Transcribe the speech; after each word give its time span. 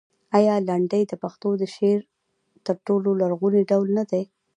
آیا 0.37 0.55
لنډۍ 0.67 1.03
د 1.07 1.13
پښتو 1.23 1.49
د 1.61 1.63
شعر 1.75 2.01
تر 2.65 2.75
ټولو 2.85 3.09
لرغونی 3.21 3.61
ډول 3.71 3.87
نه 3.97 4.03
دی؟ 4.11 4.23